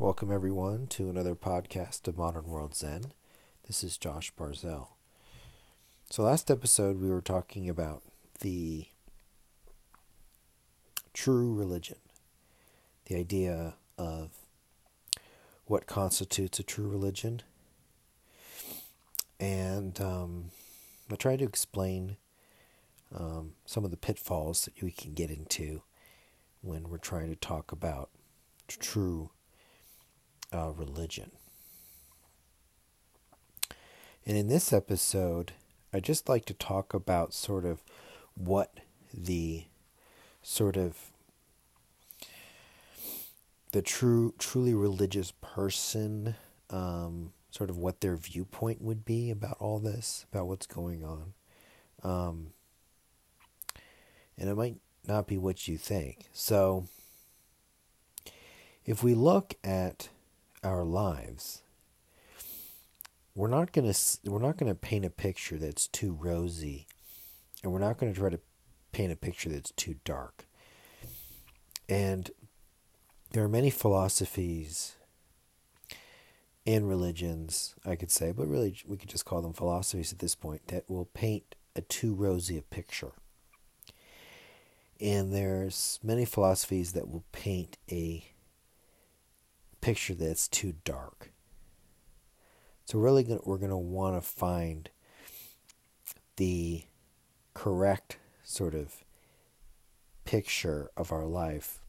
[0.00, 3.06] Welcome, everyone, to another podcast of Modern World Zen.
[3.66, 4.90] This is Josh Barzell.
[6.08, 8.04] So, last episode, we were talking about
[8.38, 8.86] the
[11.12, 11.96] true religion,
[13.06, 14.30] the idea of
[15.64, 17.42] what constitutes a true religion.
[19.40, 20.50] And um,
[21.10, 22.18] I tried to explain
[23.12, 25.82] um, some of the pitfalls that we can get into
[26.60, 28.10] when we're trying to talk about
[28.68, 29.30] true
[30.52, 31.30] uh, religion.
[34.26, 35.52] And in this episode,
[35.92, 37.82] I'd just like to talk about sort of
[38.34, 38.80] what
[39.12, 39.64] the
[40.42, 41.10] sort of
[43.72, 46.36] the true truly religious person
[46.70, 51.32] um, sort of what their viewpoint would be about all this about what's going on
[52.02, 52.48] um,
[54.38, 56.86] and it might not be what you think so
[58.84, 60.08] if we look at
[60.62, 61.62] our lives,
[63.34, 66.86] we're not going to we're not going to paint a picture that's too rosy
[67.62, 68.40] and we're not going to try to
[68.92, 70.46] paint a picture that's too dark.
[71.88, 72.30] And
[73.32, 74.96] there are many philosophies
[76.66, 80.34] and religions, I could say, but really we could just call them philosophies at this
[80.34, 83.12] point that will paint a too rosy a picture.
[85.00, 88.24] And there's many philosophies that will paint a
[89.80, 91.32] picture that's too dark.
[92.84, 94.88] So really we're going to want to find
[96.36, 96.84] the
[97.52, 99.04] correct sort of
[100.24, 101.80] picture of our life.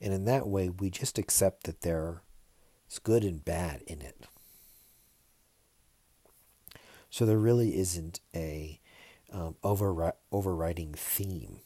[0.00, 2.18] And in that way, we just accept that there's
[3.02, 4.26] good and bad in it.
[7.10, 8.80] So there really isn't a
[9.32, 11.60] um, overri- overriding theme.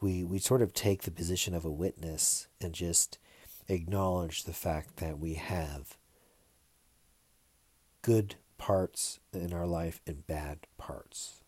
[0.00, 3.18] We, we sort of take the position of a witness and just
[3.68, 5.96] acknowledge the fact that we have
[8.02, 11.42] good parts in our life and bad parts.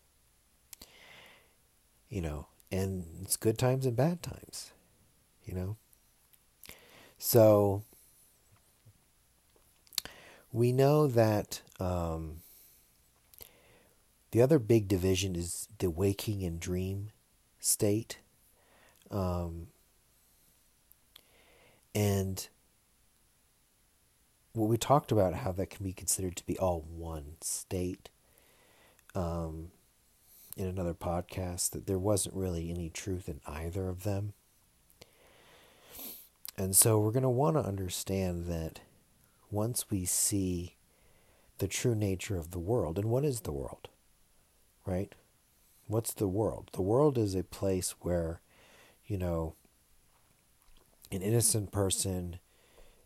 [2.09, 4.71] You know, and it's good times and bad times,
[5.45, 5.77] you know.
[7.17, 7.83] So
[10.51, 12.41] we know that um,
[14.31, 17.11] the other big division is the waking and dream
[17.59, 18.19] state.
[19.09, 19.67] Um,
[21.93, 22.47] and
[24.53, 28.09] what we talked about how that can be considered to be all one state
[29.15, 29.71] um,
[30.57, 34.33] in another podcast, that there wasn't really any truth in either of them.
[36.57, 38.81] And so we're going to want to understand that
[39.49, 40.75] once we see
[41.57, 43.87] the true nature of the world, and what is the world?
[44.85, 45.13] Right?
[45.87, 46.69] What's the world?
[46.73, 48.41] The world is a place where,
[49.05, 49.55] you know,
[51.11, 52.39] an innocent person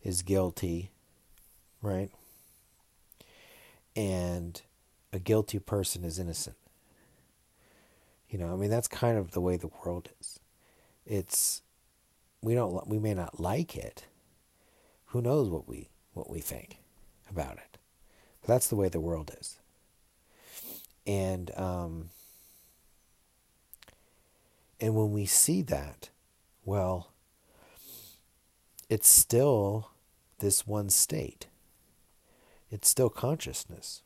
[0.02, 0.90] is guilty,
[1.82, 2.10] right?
[3.96, 4.60] And
[5.12, 6.56] a guilty person is innocent.
[8.28, 10.38] You know, I mean that's kind of the way the world is.
[11.04, 11.62] It's
[12.42, 14.06] we don't we may not like it.
[15.06, 16.78] Who knows what we what we think
[17.30, 17.78] about it.
[18.40, 19.58] But that's the way the world is.
[21.06, 22.10] And um
[24.80, 26.10] and when we see that,
[26.64, 27.08] well,
[28.88, 29.90] it's still
[30.38, 31.46] this one state.
[32.70, 34.02] It's still consciousness.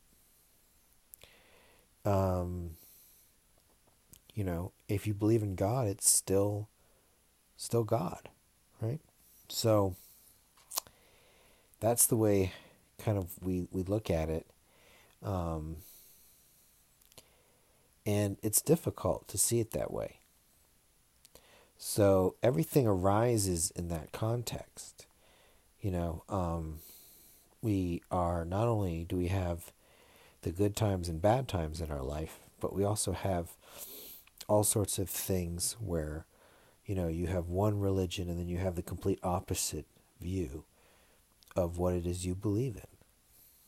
[2.04, 2.76] Um,
[4.34, 6.68] you know, if you believe in God, it's still
[7.56, 8.28] still God,
[8.80, 9.00] right?
[9.48, 9.96] So
[11.80, 12.52] that's the way
[12.98, 14.46] kind of we, we look at it.
[15.22, 15.76] Um,
[18.06, 20.19] and it's difficult to see it that way.
[21.82, 25.06] So everything arises in that context.
[25.80, 26.80] You know, um,
[27.62, 29.72] we are not only do we have
[30.42, 33.52] the good times and bad times in our life, but we also have
[34.46, 36.26] all sorts of things where,
[36.84, 39.86] you know, you have one religion and then you have the complete opposite
[40.20, 40.64] view
[41.56, 42.82] of what it is you believe in.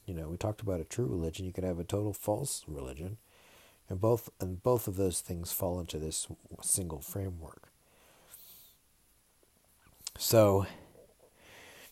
[0.05, 1.47] You know, we talked about a true religion.
[1.47, 3.17] You could have a total false religion,
[3.89, 6.29] and both and both of those things fall into this
[6.61, 7.72] single framework.
[10.19, 10.67] So,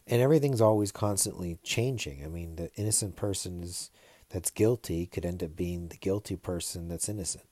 [0.06, 2.24] and everything's always constantly changing.
[2.24, 3.90] I mean, the innocent person is
[4.30, 7.44] that's guilty could end up being the guilty person that's innocent.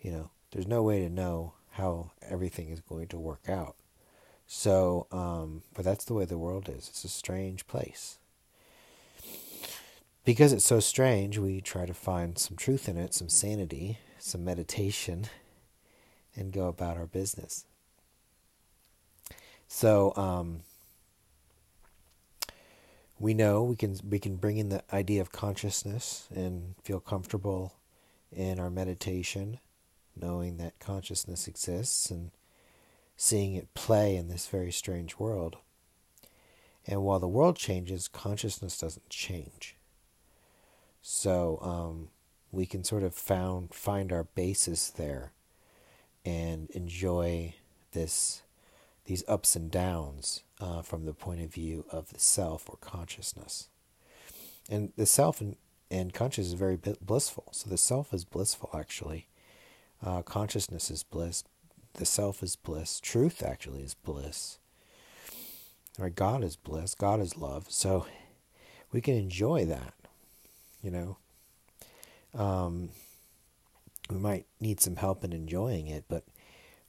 [0.00, 3.76] You know, there's no way to know how everything is going to work out.
[4.46, 6.88] So, um, but that's the way the world is.
[6.88, 8.18] It's a strange place.
[10.24, 14.44] Because it's so strange, we try to find some truth in it, some sanity, some
[14.44, 15.26] meditation,
[16.34, 17.64] and go about our business.
[19.72, 20.62] So, um,
[23.20, 27.74] we know we can we can bring in the idea of consciousness and feel comfortable
[28.32, 29.60] in our meditation,
[30.20, 32.32] knowing that consciousness exists and
[33.16, 35.56] seeing it play in this very strange world.
[36.84, 39.76] And while the world changes, consciousness doesn't change.
[41.00, 42.08] So um,
[42.50, 45.30] we can sort of found find our basis there
[46.24, 47.54] and enjoy
[47.92, 48.42] this
[49.04, 53.68] these ups and downs uh, from the point of view of the self or consciousness.
[54.68, 55.56] And the self and,
[55.90, 57.48] and consciousness is very blissful.
[57.52, 59.26] So the self is blissful, actually.
[60.04, 61.44] Uh, consciousness is bliss.
[61.94, 63.00] The self is bliss.
[63.00, 64.58] Truth, actually, is bliss.
[65.98, 66.14] Right?
[66.14, 66.94] God is bliss.
[66.94, 67.66] God is love.
[67.68, 68.06] So
[68.92, 69.94] we can enjoy that,
[70.82, 71.16] you know.
[72.34, 72.90] Um,
[74.08, 76.24] we might need some help in enjoying it, but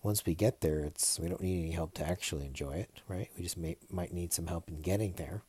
[0.03, 3.30] once we get there, it's we don't need any help to actually enjoy it, right?
[3.38, 5.44] We just may, might need some help in getting there.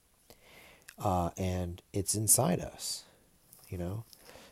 [1.02, 3.04] Uh, and it's inside us,
[3.68, 4.04] you know.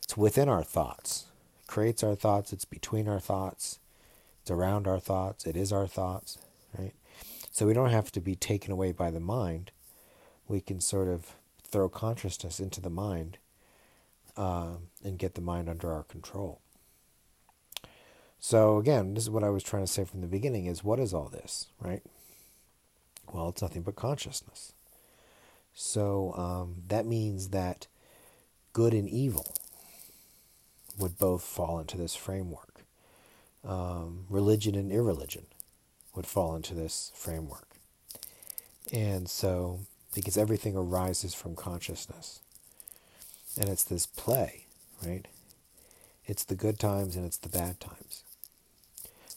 [0.03, 1.27] It's within our thoughts.
[1.63, 2.53] It creates our thoughts.
[2.53, 3.79] It's between our thoughts.
[4.41, 5.47] It's around our thoughts.
[5.47, 6.39] It is our thoughts,
[6.77, 6.95] right?
[7.53, 9.71] So we don't have to be taken away by the mind.
[10.49, 13.39] We can sort of throw consciousness into the mind
[14.37, 16.61] uh, and get the mind under our control.
[18.41, 20.99] So again, this is what I was trying to say from the beginning is what
[20.99, 22.03] is all this, right?
[23.31, 24.73] Well, it's nothing but consciousness.
[25.75, 27.87] So um, that means that
[28.73, 29.55] good and evil
[30.99, 32.85] would both fall into this framework.
[33.63, 35.47] Um, religion and irreligion
[36.15, 37.77] would fall into this framework.
[38.91, 39.81] And so,
[40.15, 42.41] because everything arises from consciousness,
[43.59, 44.65] and it's this play,
[45.05, 45.27] right?
[46.27, 48.25] It's the good times and it's the bad times.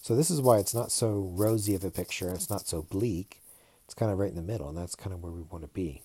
[0.04, 2.30] So this is why it's not so rosy of a picture.
[2.30, 3.40] It's not so bleak.
[3.86, 5.70] It's kind of right in the middle, and that's kind of where we want to
[5.70, 6.02] be.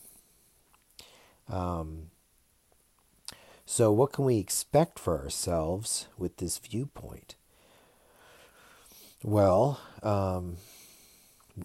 [1.49, 2.11] Um,
[3.67, 7.35] so, what can we expect for ourselves with this viewpoint?
[9.25, 10.59] Well, um,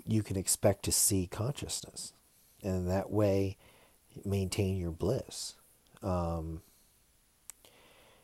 [0.08, 2.14] you can expect to see consciousness,
[2.64, 3.58] and that way
[4.26, 5.54] maintain your bliss.
[6.02, 6.64] Um,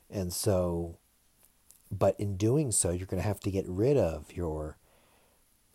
[0.09, 0.95] and so
[1.91, 4.77] but in doing so, you're going to have to get rid of your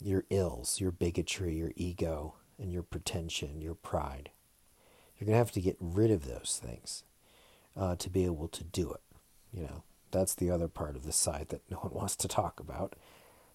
[0.01, 4.31] your ills, your bigotry, your ego, and your pretension, your pride.
[5.17, 7.05] You're going to have to get rid of those things
[7.77, 9.01] uh, to be able to do it.
[9.53, 12.61] You know, that's the other part of the side that no one wants to talk
[12.61, 12.97] about.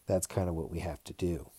[0.07, 1.51] That's kind of what we have to do.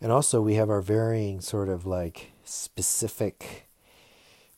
[0.00, 3.68] And also, we have our varying sort of like specific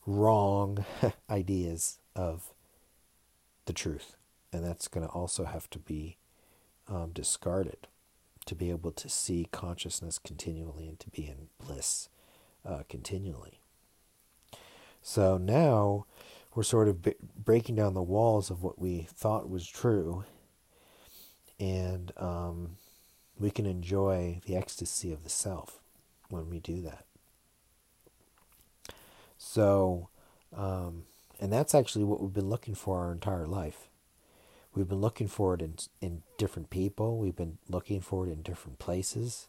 [0.05, 0.85] wrong
[1.29, 2.51] ideas of
[3.65, 4.15] the truth.
[4.51, 6.17] And that's going to also have to be
[6.87, 7.87] um, discarded
[8.45, 12.09] to be able to see consciousness continually and to be in bliss
[12.65, 13.59] uh, continually.
[15.01, 16.05] So now
[16.53, 20.23] we're sort of b- breaking down the walls of what we thought was true,
[21.59, 22.77] and um,
[23.39, 25.79] we can enjoy the ecstasy of the self
[26.29, 27.05] when we do that.
[29.37, 30.09] So,
[30.55, 31.03] um,
[31.39, 33.89] and that's actually what we've been looking for our entire life.
[34.73, 37.17] We've been looking for it in, in different people.
[37.17, 39.47] We've been looking for it in different places.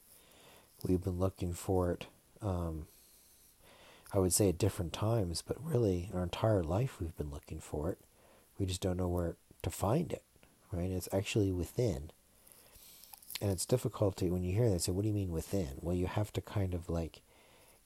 [0.87, 2.07] We've been looking for it,
[2.41, 2.87] um,
[4.13, 7.91] I would say, at different times, but really, our entire life we've been looking for
[7.91, 7.99] it.
[8.59, 10.23] We just don't know where to find it,
[10.71, 10.91] right?
[10.91, 12.11] It's actually within.
[13.41, 15.79] And it's difficulty when you hear that, say, what do you mean within?
[15.81, 17.21] Well, you have to kind of like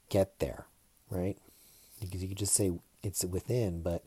[0.08, 0.66] get there,
[1.10, 1.38] right?
[2.00, 2.70] Because you could just say
[3.02, 4.04] it's within, but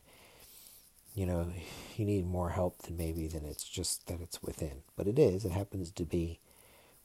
[1.14, 1.52] you know,
[1.96, 4.82] you need more help than maybe than it's just that it's within.
[4.96, 5.44] But it is.
[5.44, 6.40] It happens to be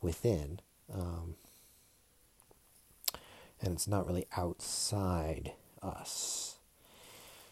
[0.02, 0.60] within,
[0.92, 1.36] um,
[3.62, 5.54] and it's not really outside
[5.84, 6.58] us.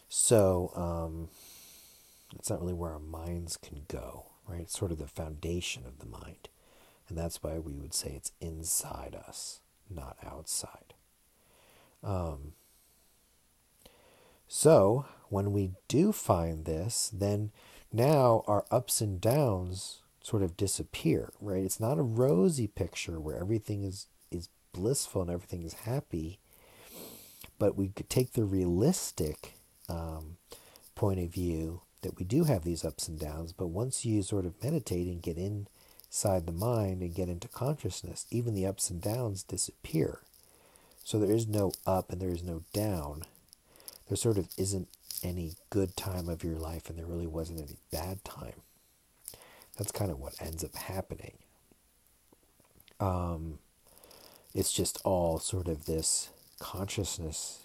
[0.08, 1.28] So um,
[2.34, 4.60] it's not really where our minds can go, right?
[4.62, 6.48] It's sort of the foundation of the mind,
[7.08, 10.94] and that's why we would say it's inside us, not outside.
[12.02, 12.52] Um,
[14.48, 17.50] so, when we do find this, then
[17.92, 21.64] now our ups and downs sort of disappear, right?
[21.64, 26.38] It's not a rosy picture where everything is, is blissful and everything is happy,
[27.58, 29.54] but we could take the realistic
[29.88, 30.38] um,
[30.94, 34.46] point of view that we do have these ups and downs, but once you sort
[34.46, 39.02] of meditate and get inside the mind and get into consciousness, even the ups and
[39.02, 40.20] downs disappear.
[41.04, 43.24] So there is no up and there is no down
[44.08, 44.88] there sort of isn't
[45.22, 48.62] any good time of your life and there really wasn't any bad time.
[49.76, 51.38] That's kind of what ends up happening.
[53.00, 53.58] Um,
[54.54, 57.60] it's just all sort of this consciousness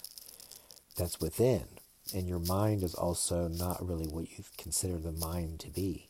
[0.96, 1.64] that's within.
[2.14, 6.08] And your mind is also not really what you consider the mind to be.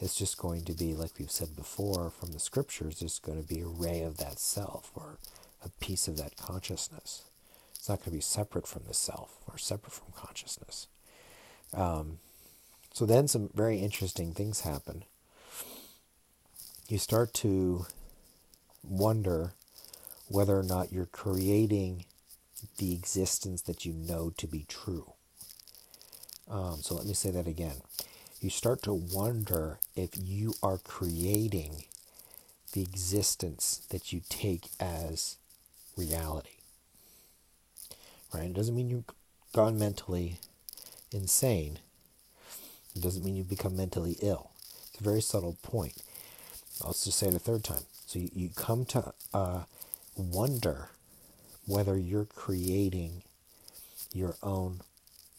[0.00, 3.46] It's just going to be, like we've said before from the scriptures, just going to
[3.46, 5.18] be a ray of that self or
[5.64, 7.29] a piece of that consciousness.
[7.80, 10.86] It's not going to be separate from the self or separate from consciousness.
[11.72, 12.18] Um,
[12.92, 15.04] so then some very interesting things happen.
[16.88, 17.86] You start to
[18.84, 19.54] wonder
[20.28, 22.04] whether or not you're creating
[22.76, 25.14] the existence that you know to be true.
[26.50, 27.80] Um, so let me say that again.
[28.42, 31.84] You start to wonder if you are creating
[32.74, 35.38] the existence that you take as
[35.96, 36.59] reality.
[38.32, 38.44] Right?
[38.44, 39.04] It doesn't mean you've
[39.52, 40.38] gone mentally
[41.12, 41.78] insane.
[42.94, 44.50] It doesn't mean you've become mentally ill.
[44.90, 46.02] It's a very subtle point.
[46.82, 47.82] I'll just say it a third time.
[48.06, 49.62] So you, you come to uh,
[50.16, 50.88] wonder
[51.66, 53.22] whether you're creating
[54.12, 54.80] your own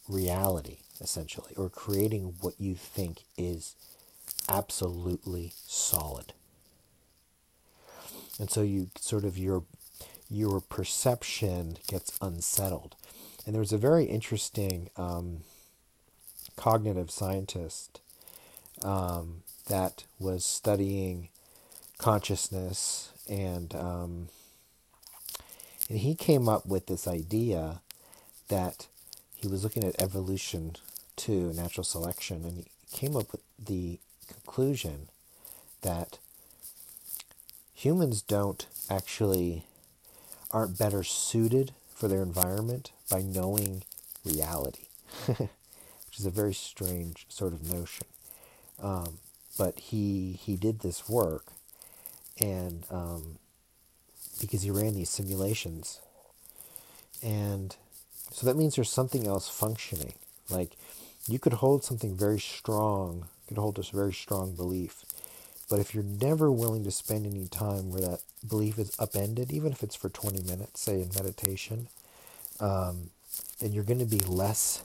[0.07, 3.75] reality, essentially, or creating what you think is
[4.47, 6.33] absolutely solid.
[8.39, 9.63] And so you sort of your
[10.31, 12.95] your perception gets unsettled.
[13.45, 15.41] And there was a very interesting um,
[16.55, 17.99] cognitive scientist
[18.83, 21.29] um, that was studying
[21.97, 24.29] consciousness and um,
[25.91, 27.81] and he came up with this idea
[28.47, 28.87] that
[29.35, 30.77] he was looking at evolution
[31.17, 35.09] to natural selection, and he came up with the conclusion
[35.81, 36.17] that
[37.73, 39.65] humans don't actually
[40.51, 43.83] aren't better suited for their environment by knowing
[44.25, 44.87] reality,
[45.25, 48.07] which is a very strange sort of notion.
[48.81, 49.19] Um,
[49.57, 51.45] but he he did this work,
[52.39, 53.37] and um,
[54.39, 55.99] because he ran these simulations.
[57.23, 57.75] And
[58.31, 60.13] so that means there's something else functioning.
[60.49, 60.71] Like
[61.27, 65.05] you could hold something very strong, you could hold this very strong belief.
[65.71, 69.71] But if you're never willing to spend any time where that belief is upended, even
[69.71, 71.87] if it's for 20 minutes, say in meditation,
[72.59, 73.11] um,
[73.61, 74.83] then you're going to be less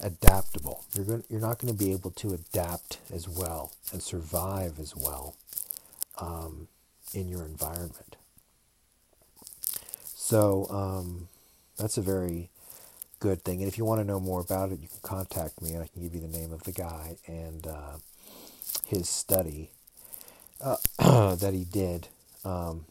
[0.00, 0.82] adaptable.
[0.92, 4.96] You're going, you're not going to be able to adapt as well and survive as
[4.96, 5.36] well
[6.18, 6.66] um,
[7.14, 8.16] in your environment.
[10.16, 11.28] So um,
[11.78, 12.50] that's a very
[13.20, 13.60] good thing.
[13.60, 15.86] And if you want to know more about it, you can contact me and I
[15.86, 17.98] can give you the name of the guy and uh,
[18.86, 19.70] his study
[20.60, 20.76] uh,
[21.36, 22.08] that he did.
[22.44, 22.86] Um,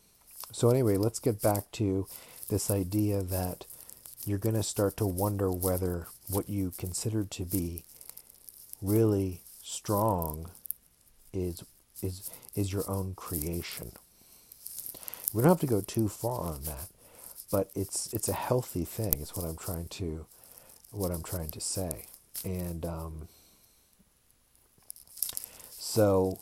[0.51, 2.07] so, anyway, let's get back to
[2.49, 3.65] this idea that
[4.25, 7.83] you're going to start to wonder whether what you consider to be
[8.81, 10.49] really strong
[11.33, 11.63] is
[12.01, 13.91] is is your own creation.
[15.33, 16.87] We don't have to go too far on that
[17.51, 19.13] but it's it's a healthy thing.
[19.19, 20.25] It's what I'm trying to
[20.91, 22.05] what I'm trying to say,
[22.43, 23.27] and um,
[25.95, 26.39] so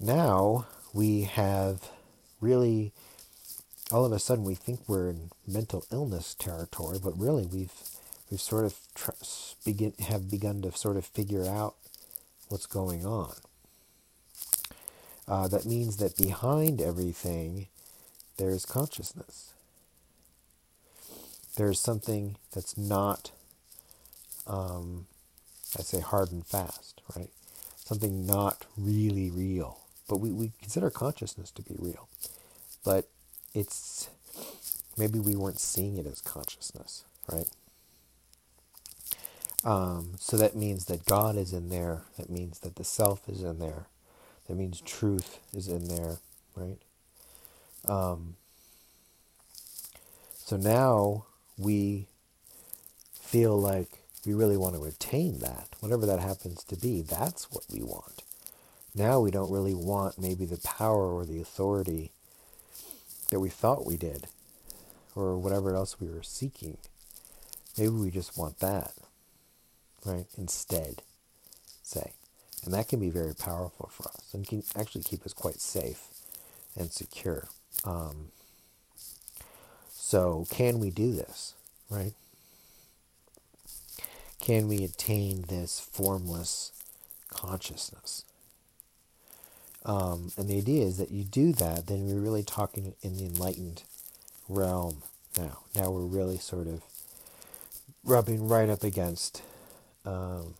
[0.00, 1.90] now we have
[2.40, 2.92] really
[3.92, 7.74] all of a sudden we think we're in mental illness territory, but really we've
[8.30, 9.10] we've sort of tr-
[9.62, 11.74] begin have begun to sort of figure out
[12.48, 13.34] what's going on.
[15.28, 17.66] Uh, that means that behind everything,
[18.38, 19.52] there's consciousness
[21.56, 23.32] there's something that's not,
[24.46, 25.06] um,
[25.78, 27.28] I say, hard and fast, right?
[27.90, 29.80] Something not really real.
[30.08, 32.08] But we, we consider consciousness to be real.
[32.84, 33.08] But
[33.52, 34.08] it's
[34.96, 37.48] maybe we weren't seeing it as consciousness, right?
[39.64, 42.02] Um, so that means that God is in there.
[42.16, 43.86] That means that the self is in there.
[44.46, 46.18] That means truth is in there,
[46.54, 46.78] right?
[47.86, 48.36] Um,
[50.36, 51.24] so now
[51.58, 52.06] we
[53.20, 57.64] feel like we really want to attain that, whatever that happens to be, that's what
[57.72, 58.22] we want.
[58.94, 62.10] Now we don't really want maybe the power or the authority
[63.30, 64.26] that we thought we did,
[65.14, 66.76] or whatever else we were seeking.
[67.78, 68.92] Maybe we just want that,
[70.04, 70.26] right?
[70.36, 71.02] Instead,
[71.82, 72.12] say.
[72.64, 76.08] And that can be very powerful for us and can actually keep us quite safe
[76.76, 77.48] and secure.
[77.84, 78.32] Um,
[79.92, 81.54] so, can we do this,
[81.88, 82.12] right?
[84.40, 86.72] Can we attain this formless
[87.28, 88.24] consciousness?
[89.84, 93.24] Um, and the idea is that you do that, then we're really talking in the
[93.24, 93.82] enlightened
[94.48, 95.02] realm
[95.38, 95.60] now.
[95.74, 96.82] Now we're really sort of
[98.04, 99.42] rubbing right up against
[100.04, 100.54] um,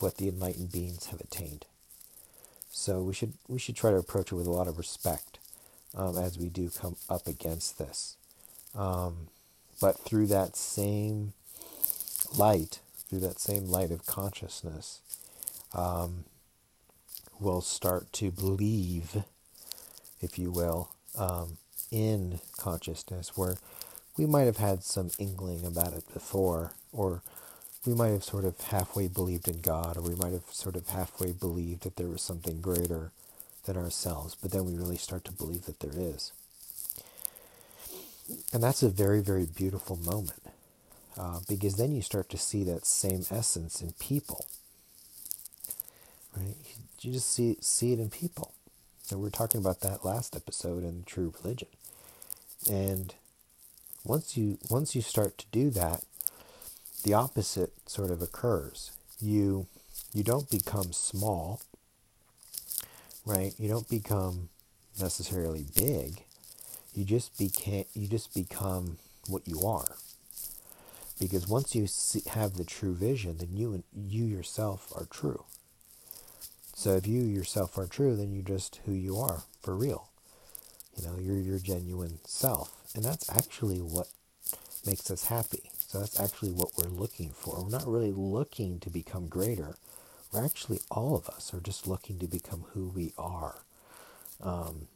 [0.00, 1.66] what the enlightened beings have attained.
[2.70, 5.38] So we should we should try to approach it with a lot of respect
[5.94, 8.16] um, as we do come up against this.
[8.74, 9.28] Um,
[9.80, 11.32] but through that same
[12.36, 15.00] light, through that same light of consciousness,
[15.74, 16.24] um,
[17.40, 19.24] we'll start to believe,
[20.20, 21.58] if you will, um,
[21.90, 23.56] in consciousness, where
[24.16, 27.22] we might have had some inkling about it before, or
[27.86, 30.88] we might have sort of halfway believed in God, or we might have sort of
[30.88, 33.12] halfway believed that there was something greater
[33.64, 36.32] than ourselves, but then we really start to believe that there is.
[38.52, 40.47] And that's a very, very beautiful moment
[41.18, 44.46] uh, because then you start to see that same essence in people.
[46.36, 46.54] Right?
[47.00, 48.54] You just see see it in people.
[49.10, 51.68] And we are talking about that last episode in True Religion.
[52.70, 53.14] And
[54.04, 56.04] once you once you start to do that,
[57.02, 58.92] the opposite sort of occurs.
[59.20, 59.66] You
[60.14, 61.60] you don't become small,
[63.24, 63.54] right?
[63.58, 64.50] You don't become
[65.00, 66.22] necessarily big.
[66.94, 69.96] You just became you just become what you are.
[71.20, 75.44] Because once you see, have the true vision, then you and you yourself are true.
[76.74, 80.10] So if you yourself are true, then you're just who you are for real.
[80.96, 82.72] You know, you're your genuine self.
[82.94, 84.08] And that's actually what
[84.86, 85.70] makes us happy.
[85.88, 87.64] So that's actually what we're looking for.
[87.64, 89.76] We're not really looking to become greater.
[90.32, 93.62] We're actually, all of us are just looking to become who we are.
[94.40, 94.88] Um,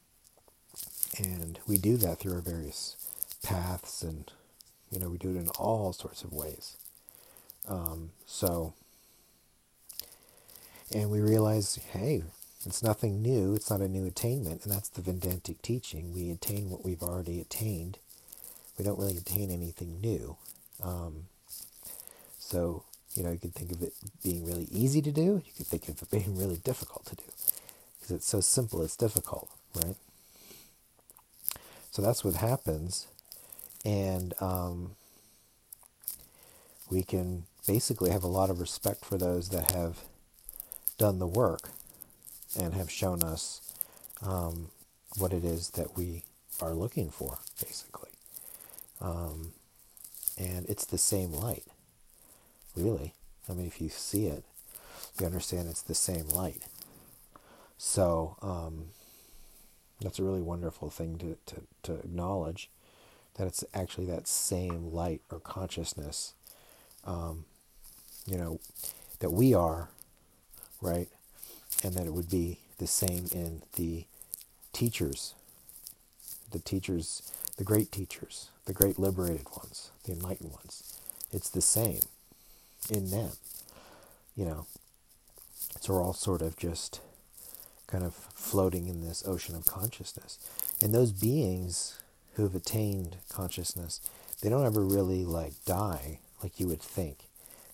[1.19, 2.97] and we do that through our various
[3.43, 4.31] paths, and,
[4.93, 6.77] you know, we do it in all sorts of ways.
[7.67, 8.75] Um, so,
[10.95, 12.23] and we realize, hey,
[12.67, 13.55] it's nothing new.
[13.55, 16.13] It's not a new attainment, and that's the Vedantic teaching.
[16.15, 17.99] We attain what we've already attained.
[18.79, 20.37] We don't really attain anything new.
[20.83, 21.25] Um,
[22.39, 22.85] so,
[23.15, 25.43] you know, you could think of it being really easy to do.
[25.45, 27.25] You could think of it being really difficult to do.
[27.99, 29.97] Because it's so simple, it's difficult, right?
[31.91, 33.07] So that's what happens.
[33.85, 34.97] And um,
[36.91, 39.99] we can basically have a lot of respect for those that have
[40.99, 41.71] done the work
[42.59, 43.61] and have shown us
[44.25, 44.69] um,
[45.19, 46.25] what it is that we
[46.61, 48.11] are looking for, basically.
[49.01, 49.53] Um,
[50.39, 51.65] and it's the same light,
[52.77, 53.15] really.
[53.49, 54.45] I mean, if you see it,
[55.19, 56.63] you understand it's the same light.
[57.79, 58.87] So um,
[60.01, 62.71] that's a really wonderful thing to, to, to acknowledge
[63.37, 66.35] that it's actually that same light or consciousness,
[67.05, 67.45] um,
[68.27, 68.61] you know,
[69.21, 69.89] that we are,
[70.81, 71.09] right?
[71.83, 74.05] and that it would be the same in the
[74.73, 75.35] teachers,
[76.51, 77.23] the teachers,
[77.57, 80.99] the great teachers, the great liberated ones, the enlightened ones.
[81.33, 82.01] It's the same
[82.91, 83.33] in them,
[84.37, 84.67] you know.
[85.81, 87.01] So we're all sort of just
[87.87, 90.39] kind of floating in this ocean of consciousness.
[90.83, 91.99] And those beings
[92.35, 94.01] who have attained consciousness,
[94.41, 97.29] they don't ever really like die like you would think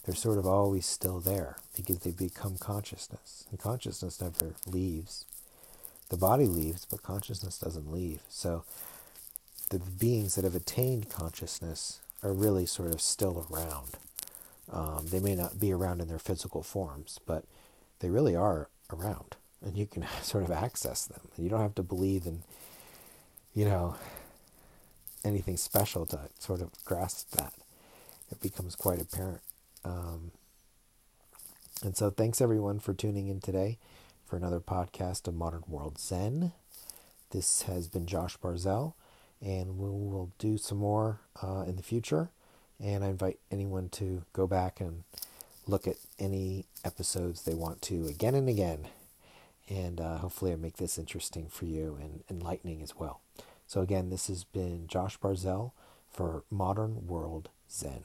[0.09, 3.45] they're sort of always still there because they become consciousness.
[3.51, 5.27] And consciousness never leaves.
[6.09, 8.21] The body leaves, but consciousness doesn't leave.
[8.31, 8.65] So
[9.69, 13.99] the beings that have attained consciousness are really sort of still around.
[14.73, 17.45] Um, they may not be around in their physical forms, but
[18.01, 19.37] they really are around.
[19.63, 21.21] And you can sort of access them.
[21.37, 22.45] And you don't have to believe in,
[23.55, 23.97] you know,
[25.29, 27.53] anything special to sort of grasp that.
[28.31, 29.41] It becomes quite apparent.
[29.85, 30.33] Um,
[31.85, 33.79] and so, thanks everyone for tuning in today
[34.27, 36.53] for another podcast of Modern World Zen.
[37.31, 38.95] This has been Josh Barzell,
[39.41, 42.31] and we will do some more uh, in the future.
[42.81, 45.05] And I invite anyone to go back and
[45.67, 48.89] look at any episodes they want to again and again.
[49.69, 53.21] And uh, hopefully, I make this interesting for you and enlightening as well.
[53.69, 55.73] So, again, this has been Josh Barzell
[56.09, 58.03] for Modern World Zen.